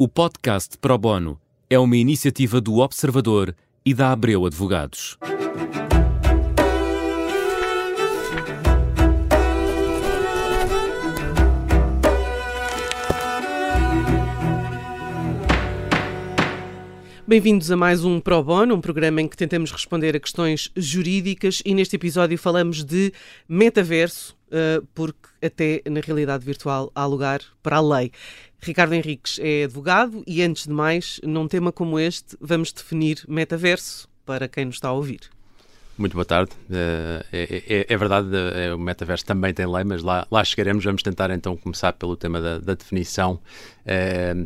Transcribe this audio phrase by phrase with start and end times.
[0.00, 3.52] O podcast Pro Bono é uma iniciativa do Observador
[3.84, 5.18] e da Abreu Advogados.
[17.28, 21.60] Bem-vindos a mais um Pro Bono, um programa em que tentamos responder a questões jurídicas
[21.62, 23.12] e neste episódio falamos de
[23.46, 28.12] metaverso, uh, porque até na realidade virtual há lugar para a lei.
[28.62, 34.08] Ricardo Henriques é advogado e, antes de mais, num tema como este, vamos definir metaverso
[34.24, 35.28] para quem nos está a ouvir.
[35.98, 36.52] Muito boa tarde.
[36.70, 40.84] É, é, é verdade, é, o metaverso também tem lei, mas lá, lá chegaremos.
[40.84, 43.40] Vamos tentar então começar pelo tema da, da definição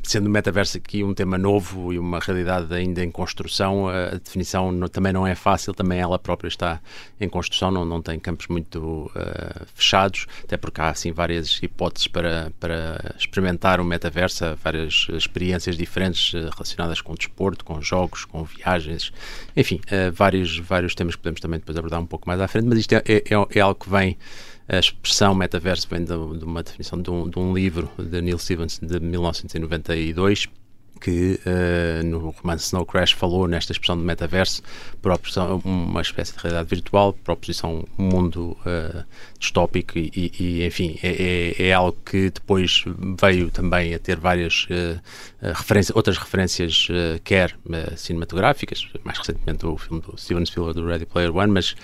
[0.05, 4.88] sendo o metaverso aqui um tema novo e uma realidade ainda em construção, a definição
[4.88, 6.80] também não é fácil, também ela própria está
[7.20, 12.06] em construção, não, não tem campos muito uh, fechados, até porque há assim várias hipóteses
[12.06, 18.45] para, para experimentar o metaverso, várias experiências diferentes uh, relacionadas com desporto, com jogos, com
[18.45, 19.12] viagens,
[19.56, 19.81] enfim,
[20.12, 22.94] vários, vários temas que podemos também depois abordar um pouco mais à frente, mas isto
[22.94, 23.22] é, é,
[23.55, 24.16] é algo que vem
[24.68, 28.38] a expressão metaverso vem de, de uma definição de um, de um, livro de Neil
[28.38, 30.48] Stevenson de 1992
[31.03, 34.62] que uh, no romance Snow Crash falou nesta expressão de metaverso
[35.03, 39.05] oposição uma espécie de realidade virtual, por oposição um mundo uh,
[39.39, 41.09] distópico e, e enfim, é,
[41.59, 42.84] é, é, algo que depois
[43.20, 45.00] veio também a ter várias uh,
[45.55, 46.86] referências, outras referências,
[47.25, 47.56] quer
[47.97, 51.75] cinematográficas, mais recentemente o filme do Steven Spielberg do Ready Player One, mas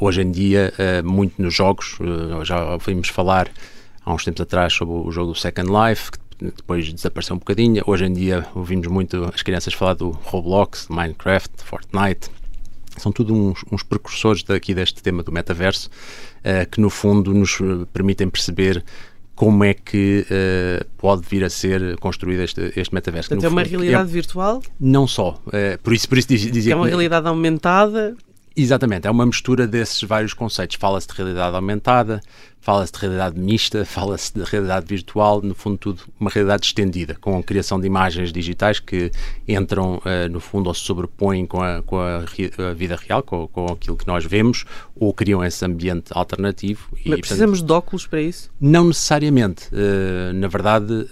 [0.00, 0.72] hoje em dia,
[1.04, 1.98] muito nos jogos,
[2.42, 3.50] já ouvimos falar
[4.02, 7.82] há uns tempos atrás sobre o jogo Second Life, que depois desapareceu um bocadinho.
[7.86, 12.30] Hoje em dia ouvimos muito as crianças falar do Roblox, Minecraft, Fortnite.
[12.96, 15.90] São tudo uns, uns precursores daqui deste tema do metaverso,
[16.70, 17.58] que no fundo nos
[17.92, 18.82] permitem perceber
[19.36, 23.28] como é que uh, pode vir a ser construído este, este metaverso.
[23.28, 24.62] Portanto, é uma realidade é, virtual?
[24.80, 25.38] Não só.
[25.46, 28.16] Uh, por isso, por isso dizia é uma realidade aumentada?
[28.56, 30.76] Exatamente, é uma mistura desses vários conceitos.
[30.80, 32.22] Fala-se de realidade aumentada,
[32.58, 37.38] fala-se de realidade mista, fala-se de realidade virtual, no fundo, tudo uma realidade estendida, com
[37.38, 39.12] a criação de imagens digitais que
[39.46, 42.24] entram, uh, no fundo, ou se sobrepõem com a, com a,
[42.70, 44.64] a vida real, com, com, aquilo que nós vemos,
[44.96, 46.88] ou criam esse ambiente alternativo.
[47.04, 48.50] E, Mas precisamos portanto, de óculos para isso?
[48.58, 49.68] Não necessariamente.
[49.70, 51.06] Uh, na verdade, uh,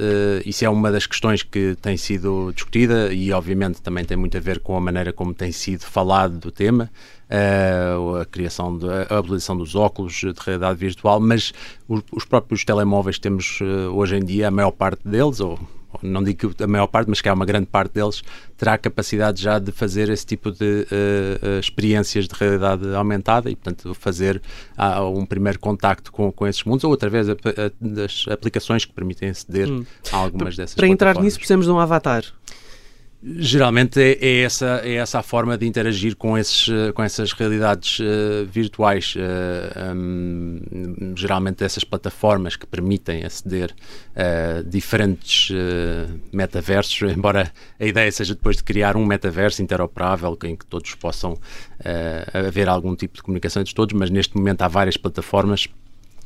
[0.47, 4.41] isso é uma das questões que tem sido discutida e, obviamente, também tem muito a
[4.41, 6.91] ver com a maneira como tem sido falado do tema.
[7.35, 11.53] Uh, a criação, de, a abolição dos óculos de realidade virtual, mas
[11.89, 15.59] os, os próprios telemóveis temos uh, hoje em dia, a maior parte deles, ou
[16.03, 18.23] não digo que a maior parte, mas que há uma grande parte deles,
[18.57, 23.95] terá capacidade já de fazer esse tipo de uh, experiências de realidade aumentada e, portanto,
[23.95, 24.41] fazer
[24.79, 27.27] uh, um primeiro contacto com, com esses mundos ou através
[27.81, 29.85] das aplicações que permitem aceder hum.
[30.13, 32.25] a algumas dessas Para entrar nisso precisamos de um avatar.
[33.27, 37.99] Geralmente é, é, essa, é essa a forma de interagir com, esses, com essas realidades
[38.01, 39.15] uh, virtuais.
[39.17, 40.61] Uh, um,
[41.17, 43.75] geralmente essas plataformas que permitem aceder
[44.15, 50.55] a diferentes uh, metaversos, embora a ideia seja depois de criar um metaverso interoperável em
[50.55, 51.39] que todos possam
[52.33, 55.67] haver algum tipo de comunicação entre todos, mas neste momento há várias plataformas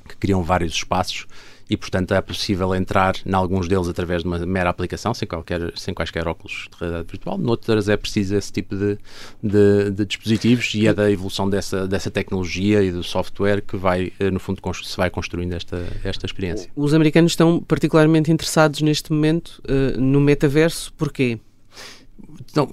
[0.08, 1.26] que criam vários espaços
[1.68, 5.72] e, portanto, é possível entrar em alguns deles através de uma mera aplicação, sem, qualquer,
[5.76, 7.38] sem quaisquer óculos de realidade virtual.
[7.38, 8.98] Noutras é preciso esse tipo de,
[9.42, 14.12] de, de, dispositivos e é da evolução dessa, dessa tecnologia e do software que vai,
[14.18, 16.70] eh, no fundo, se vai construindo esta, esta experiência.
[16.74, 21.38] Os americanos estão particularmente interessados neste momento uh, no metaverso, porquê?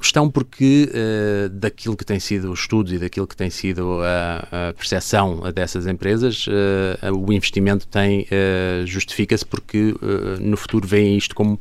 [0.01, 4.69] Estão porque uh, daquilo que tem sido o estudo e daquilo que tem sido a,
[4.69, 9.93] a percepção dessas empresas, uh, o investimento tem uh, justifica-se porque
[10.39, 11.59] no futuro veem isto como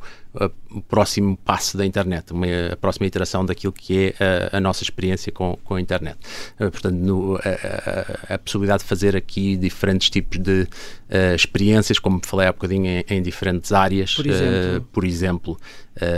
[0.71, 4.83] o próximo passo da internet, uma, a próxima iteração daquilo que é a, a nossa
[4.83, 6.17] experiência com, com a internet.
[6.59, 11.97] Uh, portanto, no, a, a, a, possibilidade de fazer aqui diferentes tipos de uh, experiências,
[11.97, 14.13] como falei há bocadinho, em, em diferentes áreas.
[14.15, 15.57] Por exemplo, uh, por exemplo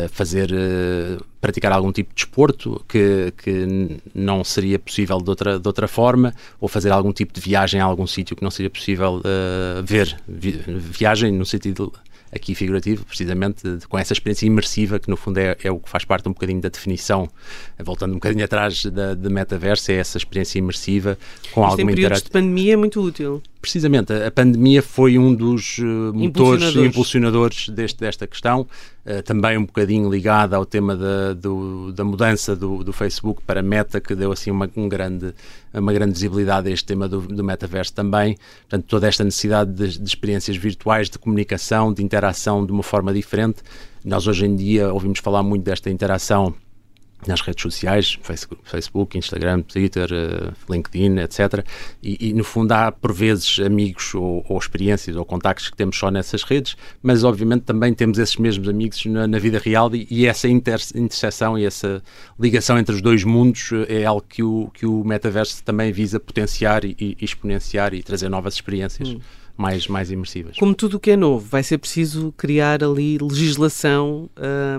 [0.09, 0.49] fazer,
[1.39, 6.33] praticar algum tipo de desporto que, que não seria possível de outra, de outra forma,
[6.59, 9.21] ou fazer algum tipo de viagem a algum sítio que não seria possível
[9.85, 10.19] ver.
[10.27, 11.93] Vi, viagem no sentido
[12.31, 16.05] aqui figurativo, precisamente com essa experiência imersiva, que no fundo é, é, o que faz
[16.05, 17.29] parte um bocadinho da definição,
[17.79, 21.17] voltando um bocadinho atrás da, da metaverso, é essa experiência imersiva
[21.51, 22.25] com Isto alguma interação.
[22.25, 25.83] de pandemia é muito útil precisamente, a pandemia foi um dos uh,
[26.13, 31.91] motores impulsionadores, impulsionadores deste, desta questão, uh, também um bocadinho ligada ao tema da, do,
[31.91, 35.33] da mudança do, do, Facebook para Meta, que deu assim uma, um grande,
[35.73, 38.37] uma grande visibilidade a este tema do, do metaverso também.
[38.61, 43.13] Portanto, toda esta necessidade de, de experiências virtuais, de comunicação, de interação de uma forma
[43.13, 43.57] diferente.
[44.03, 46.55] Nós hoje em dia ouvimos falar muito desta interação
[47.25, 48.19] nas redes sociais,
[48.63, 51.65] Facebook, Instagram, Twitter, eh, LinkedIn, etc.
[52.03, 55.97] E, e, no fundo há por vezes amigos ou, ou, experiências ou contactos que temos
[55.97, 60.07] só nessas redes, mas obviamente também temos esses mesmos amigos na, na vida real e,
[60.11, 62.03] e essa inter, interseção e essa
[62.39, 66.19] ligação entre os dois mundos eh, é algo que o, que o metaverso também visa
[66.19, 69.09] potenciar e, e exponenciar e trazer novas experiências.
[69.09, 69.19] Hum.
[69.57, 70.55] Mais, mais imersivas.
[70.55, 74.29] Como tudo o que é novo, vai ser preciso criar ali legislação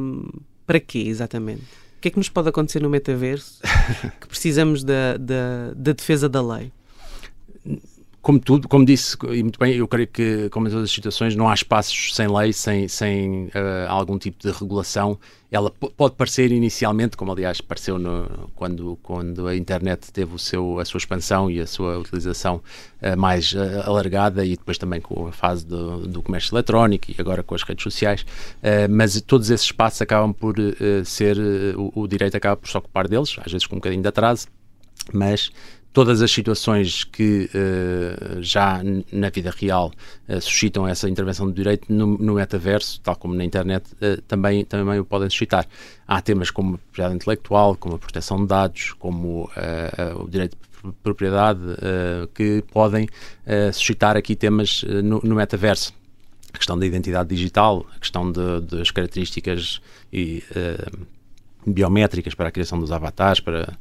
[0.00, 0.28] hum,
[0.64, 1.64] para quê exatamente?
[1.98, 3.60] O que é que nos pode acontecer no metaverso
[4.20, 6.70] que precisamos da, da, da defesa da lei?
[8.28, 11.34] Como tudo, como disse, e muito bem, eu creio que, como em todas as situações,
[11.34, 15.18] não há espaços sem lei, sem, sem uh, algum tipo de regulação.
[15.50, 20.78] Ela pode parecer inicialmente, como aliás pareceu no, quando, quando a internet teve o seu,
[20.78, 22.60] a sua expansão e a sua utilização
[23.00, 27.14] uh, mais uh, alargada, e depois também com a fase do, do comércio eletrónico e
[27.18, 28.26] agora com as redes sociais,
[28.90, 30.54] mas todos esses espaços acabam por
[31.06, 31.38] ser,
[31.78, 34.48] o, o direito acaba por se ocupar deles, às vezes com um bocadinho de atraso,
[35.12, 35.50] mas
[35.98, 38.80] todas as situações que uh, já
[39.10, 39.90] na vida real
[40.28, 44.64] uh, suscitam essa intervenção do direito no, no metaverso, tal como na internet, uh, também,
[44.64, 45.66] também o podem suscitar.
[46.06, 49.50] Há temas como a propriedade intelectual, como a proteção de dados, como
[50.14, 51.60] o direito de propriedade,
[52.32, 53.08] que podem
[53.72, 55.92] suscitar aqui temas no, no, metaverso.
[56.54, 60.42] A questão da identidade digital, a questão de, das características e,
[61.66, 63.76] biométricas para a criação dos avatares, para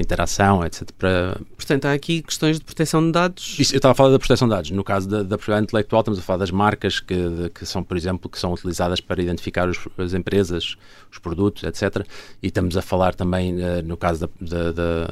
[0.00, 0.90] interação, etc.
[0.98, 1.38] Para...
[1.56, 3.56] Portanto, há aqui questões de proteção de dados.
[3.58, 4.70] Isso, eu estava a falar da proteção de dados.
[4.70, 7.82] No caso da, da propriedade intelectual, estamos a falar das marcas que, de, que são,
[7.82, 10.76] por exemplo, que são utilizadas para identificar os, as empresas,
[11.10, 12.06] os produtos, etc.
[12.42, 15.06] E estamos a falar também, uh, no caso da, da, da,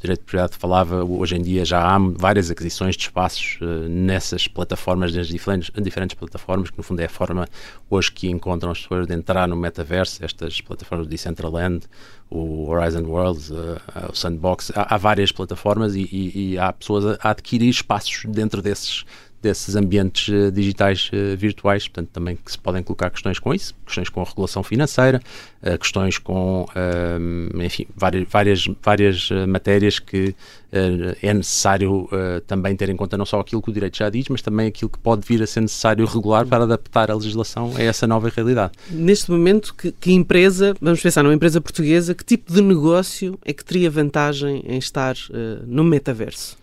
[0.00, 4.46] direito de propriedade, falava, hoje em dia já há várias aquisições de espaços uh, nessas
[4.46, 7.48] plataformas, nas diferentes, diferentes plataformas, que no fundo é a forma
[7.90, 11.86] hoje que encontram as pessoas de entrar no metaverso, estas plataformas de Decentraland,
[12.30, 17.68] o Horizon Worlds, o Sandbox, há, várias plataformas e, e, e, há pessoas a adquirir
[17.68, 19.04] espaços dentro desses
[19.40, 23.74] desses ambientes uh, digitais uh, virtuais, portanto também que se podem colocar questões com isso,
[23.86, 25.20] questões com a regulação financeira,
[25.62, 26.66] uh, questões com,
[27.62, 30.34] enfim, várias, várias, várias matérias que
[31.22, 32.08] é necessário
[32.46, 34.90] também ter em conta não só aquilo que o direito já diz, mas também aquilo
[34.90, 38.72] que pode vir a ser necessário regular para adaptar a legislação a essa nova realidade.
[38.90, 43.52] Neste momento, que, que empresa, vamos pensar numa empresa portuguesa, que tipo de negócio é
[43.52, 45.16] que teria vantagem em estar
[45.66, 46.56] no metaverso?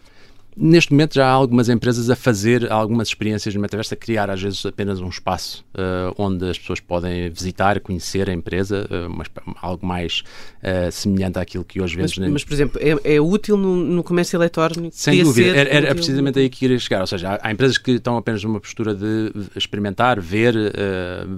[0.57, 4.41] Neste momento já há algumas empresas a fazer algumas experiências no metaverso, a criar às
[4.41, 9.27] vezes apenas um espaço uh, onde as pessoas podem visitar, conhecer a empresa, uh, mas
[9.61, 10.23] algo mais
[10.63, 12.17] uh, semelhante àquilo que hoje vemos.
[12.17, 14.95] Mas, mas por exemplo, é, é útil no, no, comércio eletrónico?
[14.95, 17.01] Sem dúvida, era, era precisamente aí que queria chegar.
[17.01, 20.55] Ou seja, há, há, empresas que estão apenas numa postura de experimentar, ver,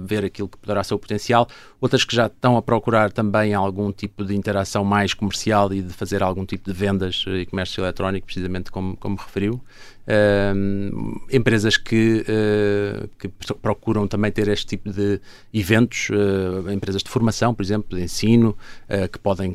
[0.04, 1.48] ver aquilo que poderá ser o potencial,
[1.80, 5.92] outras que já estão a procurar também algum tipo de interação mais comercial e de
[5.92, 9.60] fazer algum tipo de vendas e comércio eletrónico, precisamente como como referiu,
[10.08, 13.28] uh, empresas que, uh, que,
[13.60, 15.20] procuram também ter este tipo de
[15.52, 18.56] eventos, uh, empresas de formação, por exemplo, de ensino,
[18.88, 19.54] eh, que podem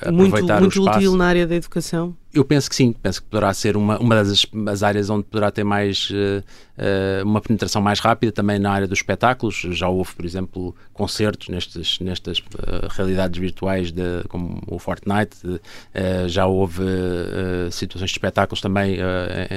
[0.00, 0.98] aproveitar muito, muito o espaço.
[0.98, 2.16] útil na área da educação?
[2.34, 5.52] Eu penso que sim, penso que poderá ser uma, uma das as áreas onde poderá
[5.52, 6.42] ter mais uh,
[7.24, 9.54] uma penetração mais rápida também na área dos espetáculos.
[9.70, 15.60] Já houve, por exemplo, concertos nestes, nestas uh, realidades virtuais de, como o Fortnite, uh,
[16.26, 16.82] já houve
[17.70, 18.98] situações de espetáculos também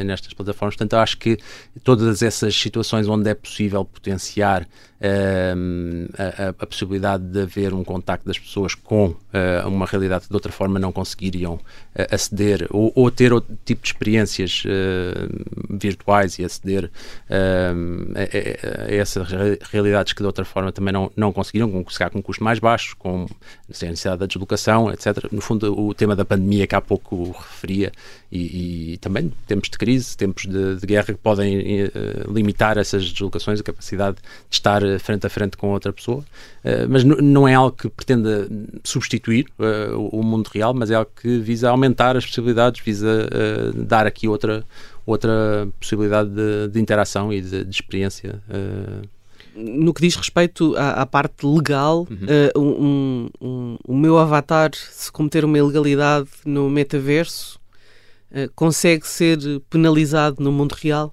[0.06, 0.76] nestas plataformas.
[0.76, 1.38] Portanto, eu acho que
[1.84, 4.68] todas essas situações onde é possível potenciar
[5.00, 10.36] a, a, possibilidade de haver um contacto das pessoas com uh, uma realidade que de
[10.36, 11.62] outra forma não conseguiriam uh,
[12.10, 16.90] aceder ou, ou, ter outro tipo de experiências uh, virtuais e aceder
[17.30, 17.36] a,
[18.20, 19.28] a, a, essas
[19.72, 23.28] realidades que de outra forma também não, não conseguiriam, com, com custos mais baixos, com
[23.70, 25.32] sem a necessidade da deslocação, etc.
[25.32, 27.92] No fundo, o tema da pandemia que há pouco referia
[28.32, 31.90] e, e também tempos de crise, tempos de, de guerra que podem
[32.28, 37.04] limitar essas deslocações, a capacidade de estar frente a frente com outra pessoa, uh, mas
[37.04, 38.48] não é algo que pretenda
[38.84, 43.84] substituir uh, o mundo real, mas é algo que visa aumentar as possibilidades, visa uh,
[43.84, 44.64] dar aqui outra,
[45.06, 48.42] outra possibilidade de, de interação e de, de experiência
[49.58, 52.18] no que diz respeito à, à parte legal, uhum.
[52.56, 57.60] uh, um, um, o meu avatar, se cometer uma ilegalidade no metaverso,
[58.32, 59.40] uh, consegue ser
[59.70, 61.12] penalizado no mundo real?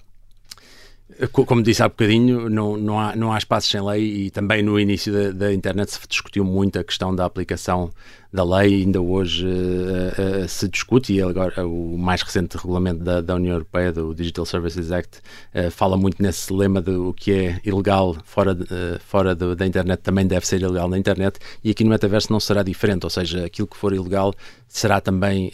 [1.31, 4.77] Como disse há bocadinho, não, não, há, não há espaços sem lei e também no
[4.77, 7.89] início da, da internet se discutiu muito a questão da aplicação
[8.35, 13.21] da lei, ainda hoje uh, uh, se discute e agora o mais recente regulamento da,
[13.21, 15.19] da União Europeia, do Digital Services Act,
[15.55, 18.67] uh, fala muito nesse lema de o que é ilegal fora, de,
[18.99, 22.61] fora da internet também deve ser ilegal na internet e aqui no metaverso não será
[22.61, 24.33] diferente, ou seja, aquilo que for ilegal
[24.67, 25.51] será também,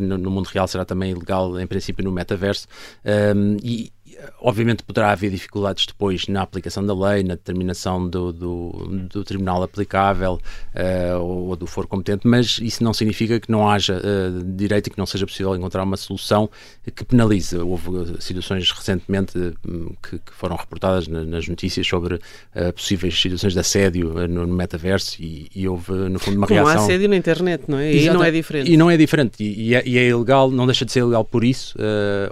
[0.00, 2.66] no, no, mundo real, será também ilegal em princípio no metaverso.
[3.04, 3.92] Um, e
[4.40, 8.70] obviamente poderá haver dificuldades depois na aplicação da lei, na determinação do, do,
[9.10, 10.40] do tribunal aplicável
[10.74, 14.90] uh, ou do foro competente, mas isso não significa que não haja uh, direito e
[14.90, 16.48] que não seja possível encontrar uma solução
[16.94, 17.56] que penalize.
[17.56, 19.32] Houve situações recentemente
[20.02, 22.20] que, que, foram reportadas na, nas notícias sobre
[22.74, 26.82] possíveis situações de assédio no, no metaverso e, e, houve, no fundo, uma Como reação.
[26.82, 27.92] Há assédio na internet, não é?
[27.92, 28.70] E não é diferente.
[28.70, 29.42] E não é diferente.
[29.42, 31.76] E, e, é, e, é, ilegal, não deixa de ser ilegal por isso.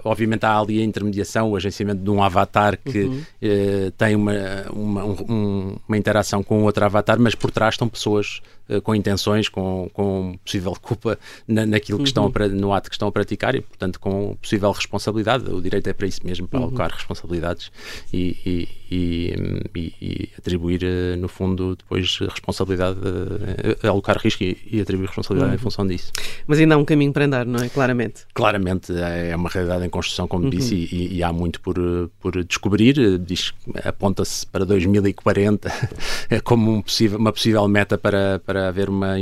[0.03, 3.23] obviamente há ali a intermediação, o agenciamento de um avatar que uhum.
[3.43, 4.33] uh, tem uma,
[4.71, 9.49] uma, um, uma interação com outro avatar, mas por trás estão pessoas uh, com intenções,
[9.49, 12.29] com, com possível culpa na, naquilo que uhum.
[12.29, 15.49] estão a, no ato que estão a praticar e, portanto, com possível responsabilidade.
[15.51, 16.65] O direito é para isso mesmo, para uhum.
[16.67, 17.71] alocar responsabilidades
[18.13, 18.95] e, e,
[19.75, 22.99] e, e atribuir, uh, no fundo, depois responsabilidade,
[23.83, 25.61] alocar risco e, atribuir responsabilidade em uhum.
[25.61, 26.11] função disso.
[26.47, 27.69] Mas ainda há um caminho para andar, não é?
[27.69, 28.25] Claramente.
[28.33, 30.49] Claramente, é uma realidade em construção, como uhum.
[30.49, 33.51] disse, e, há muito por, por descobrir, diz,
[33.83, 35.71] aponta-se para 2040
[36.45, 39.15] como um possível, uma possível meta para, para haver uma,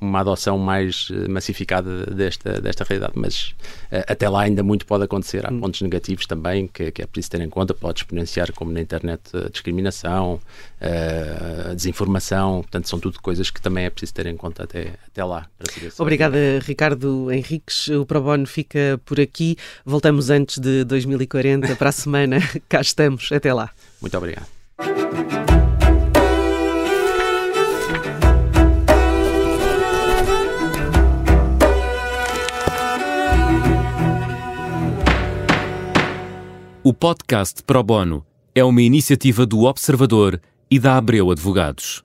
[0.00, 3.54] uma adoção mais massificada desta, desta realidade, mas
[3.90, 5.46] eh, até lá ainda muito pode acontecer.
[5.46, 5.60] Há hum.
[5.60, 9.20] pontos negativos também que, que, é preciso ter em conta, pode exponenciar, como na internet,
[9.34, 10.40] a discriminação,
[10.80, 14.94] eh, a desinformação, portanto, são tudo coisas que também é preciso ter em conta até,
[15.06, 15.46] até lá.
[15.98, 17.88] Obrigada, Ricardo Henriques.
[17.88, 19.58] O Probono fica por aqui.
[19.84, 22.38] Voltamos antes de 2040 para a semana.
[22.68, 23.30] Cá estamos.
[23.32, 23.70] Até lá.
[24.00, 24.46] Muito obrigado.
[36.86, 40.38] O podcast Pro Bono é uma iniciativa do Observador
[40.70, 42.04] e da Abreu Advogados.